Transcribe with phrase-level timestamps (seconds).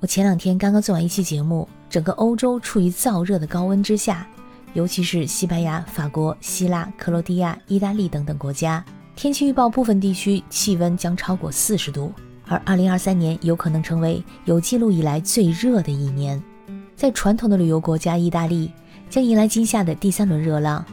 [0.00, 4.26] 我前两天刚刚做完一期节目，整个欧洲处于燥热的高温之下，
[4.74, 8.84] 尤其是西班牙、法国、希腊、克罗地亚、意大利等等国家，
[9.16, 12.12] 天气预报部分地区气温将超过四十度，
[12.46, 16.42] 而2023年有可能成为有记录以来最热的一年。
[16.94, 18.70] 在传统的旅游国家意大利，
[19.08, 20.84] 将迎来今夏的第三轮热浪，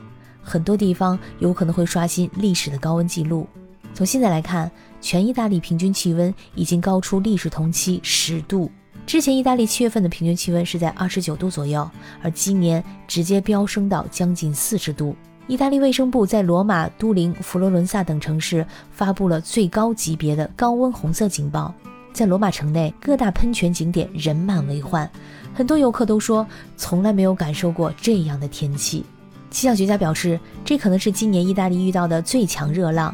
[0.42, 3.46] 很多地方有可能会刷新历史的高温记录。
[3.94, 4.72] 从现在来看，
[5.02, 8.72] 全意大利平均气温已经高出历史同期十度。
[9.06, 11.90] 之前意大利七月份的平均气温是在二十九度左右，
[12.22, 15.16] 而今年直接飙升到将近四十度。
[15.48, 21.74] 意大利卫生部在罗马、都灵、佛罗伦萨等城市发布了最高级别的高温红色警报。
[22.14, 25.10] 在罗马城内，各大喷泉景点人满为患，
[25.54, 26.46] 很多游客都说
[26.78, 29.04] 从来没有感受过这样的天气。
[29.50, 33.14] 气象学家表示，这可能是今年意大利遇到的最强热浪。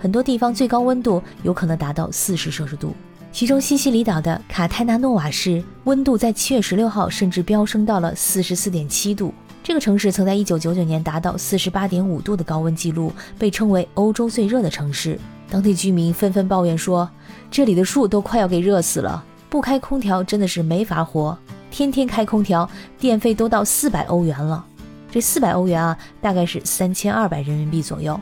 [0.00, 2.92] 很多地方最高温度有可能达到四十摄氏度，
[3.36, 9.34] 其中西西里岛的卡泰纳诺瓦市温度在七月十六号甚至飙升到了四十四点七度。
[9.62, 15.20] 这个城市曾在一九九九年达到四十八点五度的高温记录，被称为欧洲最热的城市。
[15.50, 17.06] 当地居民纷纷抱怨说，
[17.50, 21.36] 这里的树都快要给热死了，不开空调真的是没法活，
[21.70, 22.66] 天天开空调，
[22.98, 24.64] 电费都到四百欧元了。
[25.10, 28.18] 这四百欧元啊，大概是三千二百人民币左右。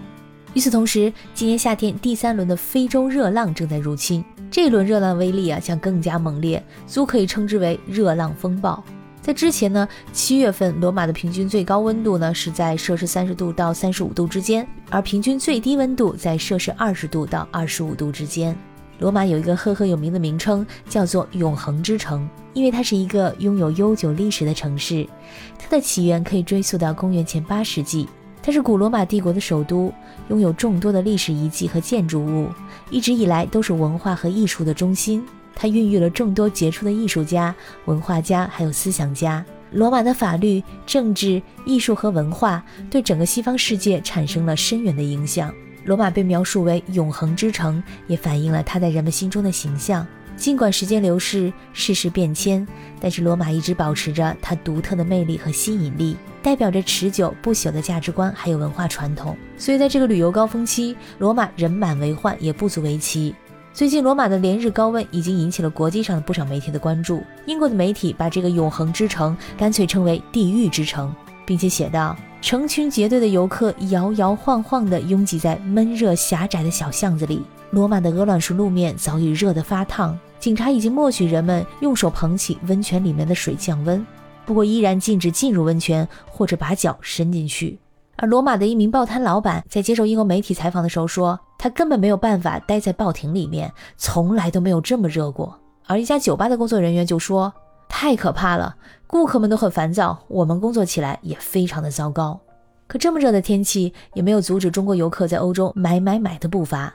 [0.55, 8.80] 与此同时，今年夏天第三轮的非洲热浪正在入侵，这轮热浪威力啊将更加猛烈，足可以称之为热浪风暴。
[9.20, 18.56] 在之前呢，七月份罗马的平均最高温度呢是在摄氏三十度到三十五度之间，而平均最低温度在摄氏二十度到二十五度之间。
[19.00, 25.05] 罗马有一个赫赫有名的名称，叫做“永恒之城”，因为它是一个拥有悠久历史的城市，
[25.58, 28.08] 它的起源可以追溯到公元前八世纪。
[28.47, 29.91] 它是古罗马帝国的首都，
[30.28, 32.50] 拥有众多的历史遗迹和建筑物，
[32.91, 35.25] 一直以来都是文化和艺术的中心。
[35.55, 37.55] 它孕育了众多杰出的艺术家、
[37.87, 39.42] 文化家，还有思想家。
[39.72, 45.50] 罗马的法律、政治、艺术和文化对整个西方世界产生了深远的影响。
[45.87, 50.06] 罗马被描述为永恒之城，也反映了它在人们心中的形象。
[50.37, 52.67] 尽管时间流逝，世事变迁，
[53.00, 59.37] 但是罗马一直保持着它独特的魅力和吸引力，代表着持久不朽的价值观还有文化传统。
[59.56, 63.34] 所以，在这个旅游高峰期，罗马人满为患也不足为奇。
[63.73, 67.23] 最近，罗马的连日高温已经引起了国际上的不少媒体的关注。
[67.47, 71.15] 英国的媒体把这个永恒之城干脆称为“地狱之城”，
[71.47, 77.43] 并且写道：成群结队的游客摇摇晃晃地拥挤在闷热狭窄的小巷子里。
[77.71, 84.06] 罗马的鹅卵石路面早已热得发烫，警察已经默许人们用手捧起温泉里面的水降温，
[84.44, 87.78] 不过依然禁止进入温泉或者把脚伸进去。
[88.16, 95.59] 而罗马的一名报摊老板在接受英国媒体采访的时候说，他根本没有办法待在报亭里面，从来都没有这么热过。
[95.87, 97.50] 而一家酒吧的工作人员就说，
[97.88, 98.76] 太可怕了，
[99.06, 102.38] 顾客们都很烦躁，我们工作起来也非常的糟糕。
[102.87, 106.93] 可这么热的天气也没有阻止中国游客在欧洲买买买的步伐。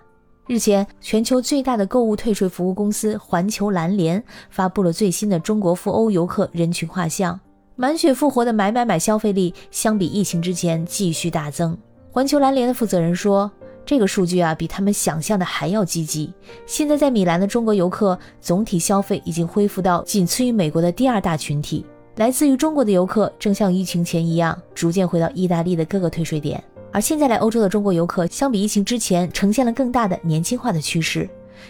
[0.50, 7.40] 日前，全球最大的购物退税服务公司环球蓝联发布了最新的中国赴欧游客人群画像，
[7.76, 11.78] 满血复活的买买买消费力相比疫情之前继续大增。
[12.12, 13.52] 环球蓝联的负责人说
[13.86, 16.34] ：“这个数据啊，比他们想象的还要积极。
[16.66, 21.86] 现在在米兰的中国游客总体消费已经恢复到仅次于美国的第二大群体。
[22.16, 31.30] 来自于中国的游客正像疫情前一样，逐渐回到意大利的各个退税点。”而现在来欧洲的中国游客，相比疫情之前，呈现了更大的年轻化的趋势。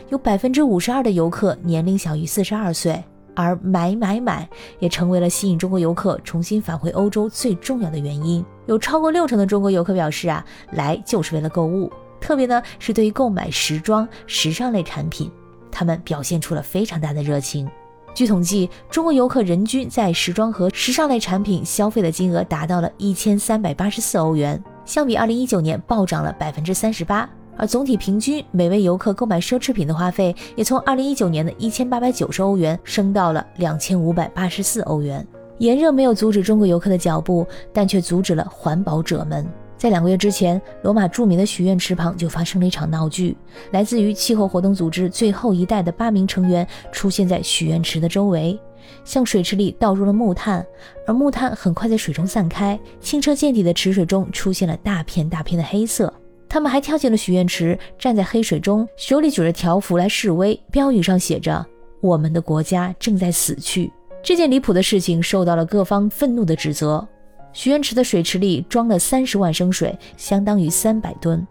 [0.10, 3.04] 有百分之五十二的游客年龄小于四十二岁，
[3.36, 4.48] 而买买买
[4.80, 8.44] 也成为了吸引中国游客重新返回欧洲最重要的原因。
[8.66, 11.92] 有超过六成的中国游客表示啊，来就是为了购物，
[12.22, 15.30] 特别呢是对于购买时装、时尚类产品，
[15.70, 17.70] 他们表现出了非常大的热情。
[18.14, 24.62] 据统计，中国游客人均在时装和时尚类产品消费的金额达到了一千三百八十四欧元。
[24.90, 35.24] 相比二零一九年暴涨了百分之三十八，而总体平均每位游客购买奢侈品的花费也从二零一九年的一千八百九十欧元升到了两千五百八十四欧元。
[35.60, 39.46] 炎热没有阻止中国游客的脚步，但却阻止了环保者们。
[39.78, 43.38] 在两个月之前，罗马著名的许愿池旁就发生了一场闹剧，
[43.70, 48.60] 来自于气候活动组织最后一代的八名成员出现在许愿池的周围。
[49.04, 50.66] 向水池里倒入了木炭，
[51.08, 56.14] 而木炭很快在水中散开，清澈见底的池水中出现了大片大片的黑色。
[56.48, 61.66] 他们还跳进了许愿池，站在黑水中，手里举着条幅来示威，标语上写着
[62.02, 63.92] “我们的国家正在死去”。
[64.24, 67.08] 这件离谱的事情受到了各方愤怒的指责。
[67.54, 71.46] 许愿池的水池里装了三十万升水，相当于三百吨。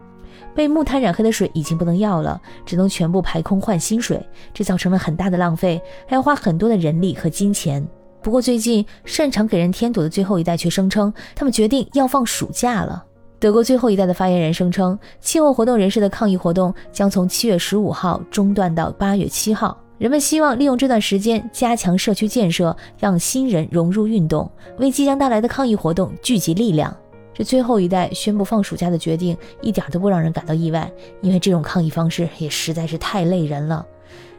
[0.59, 4.21] 被木炭染黑的水已经不能要了，只能全部排空换新水，
[4.53, 7.87] 这造成了很大的浪费，还要花很多的人力和金钱。
[8.21, 13.01] 不过最近擅长给人添堵的最后一代却声称，他们决定要放暑假了。
[13.39, 19.77] 德国最后一代的发言人声称，气候活动人士的抗议活动将从七月十五号中断到八月七号。
[19.97, 26.93] 人们希望利用这段时间加强社区建设，让新人融入运动，为即将到来的抗议活动聚集力量。
[27.39, 30.91] 这最后一代宣布放暑假的决定一点都不让人感到意外，
[31.21, 33.85] 因为这种抗议方式也实在是太累人了。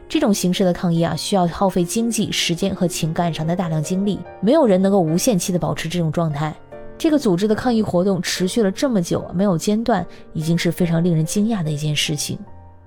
[0.07, 6.55] 这种形式的抗议啊，需要耗费经济、时间和情感上的大量精力，没有人能够无限期的保持这种状态。
[6.95, 12.37] 这个组织的抗议活动持续了这么久，没有间断，已经是非常令人惊讶的一件事情。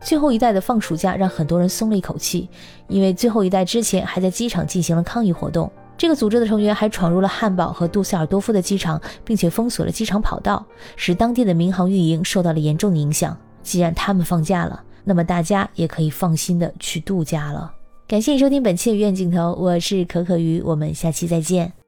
[0.00, 2.48] 最后一代的放暑假让很多人松了一口气，
[2.86, 5.68] 因为最后一代之前还在机场进行了抗议活动。
[5.96, 10.64] 这个组织的成员还闯入了汉堡和杜塞尔多夫的机场，并且封锁了机场跑道，
[10.96, 13.36] 使当地的民航运营受到了严重的影响。
[13.62, 17.72] 既然他们放假了，那么大家也可以放心的去度假了。
[18.06, 21.83] 感谢收听本期的鱼眼镜头，我是可可鱼，我们下期再见。